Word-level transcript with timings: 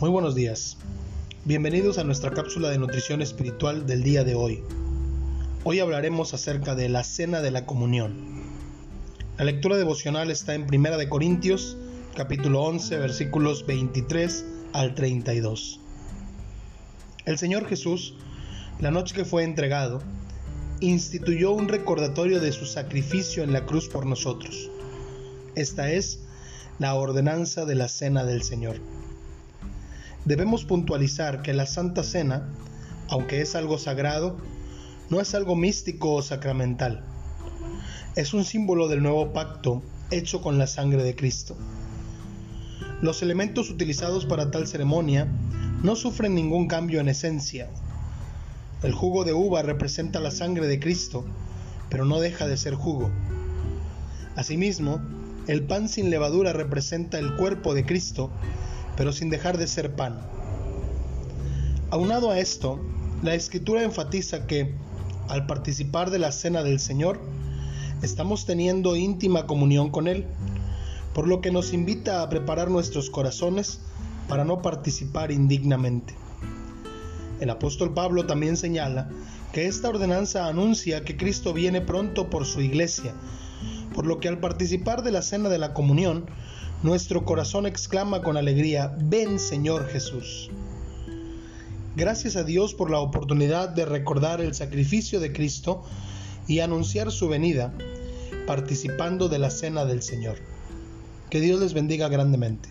Muy 0.00 0.08
buenos 0.08 0.34
días. 0.34 0.78
Bienvenidos 1.44 1.98
a 1.98 2.04
nuestra 2.04 2.30
cápsula 2.30 2.70
de 2.70 2.78
nutrición 2.78 3.20
espiritual 3.20 3.84
del 3.84 4.02
día 4.02 4.24
de 4.24 4.34
hoy. 4.34 4.62
Hoy 5.62 5.78
hablaremos 5.78 6.32
acerca 6.32 6.74
de 6.74 6.88
la 6.88 7.04
cena 7.04 7.42
de 7.42 7.50
la 7.50 7.66
comunión. 7.66 8.14
La 9.36 9.44
lectura 9.44 9.76
devocional 9.76 10.30
está 10.30 10.54
en 10.54 10.66
Primera 10.66 10.96
de 10.96 11.10
Corintios, 11.10 11.76
capítulo 12.16 12.62
11, 12.62 12.96
versículos 12.96 13.66
23 13.66 14.46
al 14.72 14.94
32. 14.94 15.80
El 17.26 17.36
Señor 17.36 17.68
Jesús, 17.68 18.14
la 18.78 18.90
noche 18.90 19.14
que 19.14 19.26
fue 19.26 19.44
entregado, 19.44 20.00
instituyó 20.80 21.52
un 21.52 21.68
recordatorio 21.68 22.40
de 22.40 22.52
su 22.52 22.64
sacrificio 22.64 23.42
en 23.42 23.52
la 23.52 23.66
cruz 23.66 23.90
por 23.90 24.06
nosotros. 24.06 24.70
Esta 25.56 25.92
es 25.92 26.20
la 26.78 26.94
ordenanza 26.94 27.66
de 27.66 27.74
la 27.74 27.88
cena 27.88 28.24
del 28.24 28.42
Señor. 28.42 28.76
Debemos 30.24 30.64
puntualizar 30.64 31.42
que 31.42 31.54
la 31.54 31.66
Santa 31.66 32.02
Cena, 32.02 32.48
aunque 33.08 33.40
es 33.40 33.54
algo 33.54 33.78
sagrado, 33.78 34.36
no 35.08 35.20
es 35.20 35.34
algo 35.34 35.56
místico 35.56 36.12
o 36.12 36.22
sacramental. 36.22 37.04
Es 38.16 38.34
un 38.34 38.44
símbolo 38.44 38.88
del 38.88 39.02
nuevo 39.02 39.32
pacto 39.32 39.82
hecho 40.10 40.42
con 40.42 40.58
la 40.58 40.66
sangre 40.66 41.02
de 41.04 41.16
Cristo. 41.16 41.56
Los 43.00 43.22
elementos 43.22 43.70
utilizados 43.70 44.26
para 44.26 44.50
tal 44.50 44.66
ceremonia 44.66 45.26
no 45.82 45.96
sufren 45.96 46.34
ningún 46.34 46.68
cambio 46.68 47.00
en 47.00 47.08
esencia. 47.08 47.70
El 48.82 48.92
jugo 48.92 49.24
de 49.24 49.32
uva 49.32 49.62
representa 49.62 50.20
la 50.20 50.30
sangre 50.30 50.66
de 50.66 50.78
Cristo, 50.78 51.24
pero 51.88 52.04
no 52.04 52.20
deja 52.20 52.46
de 52.46 52.58
ser 52.58 52.74
jugo. 52.74 53.10
Asimismo, 54.36 55.00
el 55.46 55.62
pan 55.62 55.88
sin 55.88 56.10
levadura 56.10 56.52
representa 56.52 57.18
el 57.18 57.34
cuerpo 57.36 57.74
de 57.74 57.86
Cristo, 57.86 58.30
pero 58.96 59.12
sin 59.12 59.30
dejar 59.30 59.58
de 59.58 59.66
ser 59.66 59.94
pan. 59.94 60.20
Aunado 61.90 62.30
a 62.30 62.38
esto, 62.38 62.80
la 63.22 63.34
escritura 63.34 63.82
enfatiza 63.82 64.46
que, 64.46 64.74
al 65.28 65.46
participar 65.46 66.10
de 66.10 66.18
la 66.18 66.32
cena 66.32 66.62
del 66.62 66.80
Señor, 66.80 67.20
estamos 68.02 68.46
teniendo 68.46 68.96
íntima 68.96 69.46
comunión 69.46 69.90
con 69.90 70.08
Él, 70.08 70.26
por 71.14 71.26
lo 71.26 71.40
que 71.40 71.50
nos 71.50 71.72
invita 71.72 72.22
a 72.22 72.28
preparar 72.28 72.70
nuestros 72.70 73.10
corazones 73.10 73.80
para 74.28 74.44
no 74.44 74.62
participar 74.62 75.32
indignamente. 75.32 76.14
El 77.40 77.50
apóstol 77.50 77.92
Pablo 77.92 78.26
también 78.26 78.56
señala 78.56 79.10
que 79.52 79.66
esta 79.66 79.88
ordenanza 79.88 80.46
anuncia 80.46 81.04
que 81.04 81.16
Cristo 81.16 81.52
viene 81.52 81.80
pronto 81.80 82.30
por 82.30 82.46
su 82.46 82.60
iglesia, 82.60 83.14
por 83.94 84.06
lo 84.06 84.20
que 84.20 84.28
al 84.28 84.38
participar 84.38 85.02
de 85.02 85.10
la 85.10 85.22
cena 85.22 85.48
de 85.48 85.58
la 85.58 85.74
comunión, 85.74 86.26
nuestro 86.82 87.26
corazón 87.26 87.66
exclama 87.66 88.22
con 88.22 88.38
alegría, 88.38 88.96
ven 88.98 89.38
Señor 89.38 89.86
Jesús. 89.88 90.50
Gracias 91.94 92.36
a 92.36 92.44
Dios 92.44 92.72
por 92.72 92.90
la 92.90 93.00
oportunidad 93.00 93.68
de 93.68 93.84
recordar 93.84 94.40
el 94.40 94.54
sacrificio 94.54 95.20
de 95.20 95.32
Cristo 95.32 95.84
y 96.46 96.60
anunciar 96.60 97.12
su 97.12 97.28
venida, 97.28 97.74
participando 98.46 99.28
de 99.28 99.38
la 99.38 99.50
cena 99.50 99.84
del 99.84 100.02
Señor. 100.02 100.36
Que 101.28 101.40
Dios 101.40 101.60
les 101.60 101.74
bendiga 101.74 102.08
grandemente. 102.08 102.70